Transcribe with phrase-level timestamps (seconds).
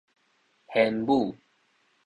[0.73, 1.35] 玄武